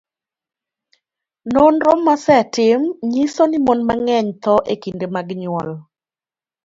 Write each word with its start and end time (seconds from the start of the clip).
nonro 1.53 1.91
mosetim 2.05 2.81
nyiso 3.11 3.43
ni 3.47 3.57
mon 3.65 3.79
mang'eny 3.87 4.29
tho 4.43 4.55
e 4.73 4.75
kinde 4.83 5.05
mag 5.15 5.27
nyuol. 5.41 5.69